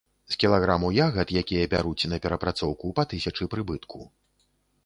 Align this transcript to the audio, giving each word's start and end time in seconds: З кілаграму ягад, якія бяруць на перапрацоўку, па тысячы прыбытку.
З 0.35 0.37
кілаграму 0.43 0.87
ягад, 1.07 1.33
якія 1.41 1.67
бяруць 1.73 2.09
на 2.13 2.19
перапрацоўку, 2.23 2.93
па 3.01 3.07
тысячы 3.13 3.49
прыбытку. 3.53 3.99